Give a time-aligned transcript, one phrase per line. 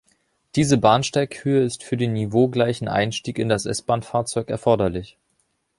[0.55, 5.19] Diese Bahnsteighöhe ist für den niveaugleichen Einstieg in das S-Bahnfahrzeug erforderlich.